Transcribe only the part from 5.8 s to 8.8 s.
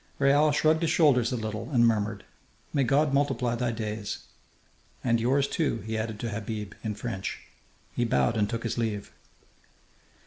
he added to Habib in French. He bowed and took his